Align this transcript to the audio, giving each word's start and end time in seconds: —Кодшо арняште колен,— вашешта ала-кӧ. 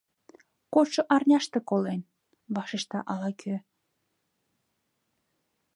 —Кодшо 0.73 1.01
арняште 1.15 1.59
колен,— 1.69 2.01
вашешта 2.55 2.99
ала-кӧ. 3.13 3.55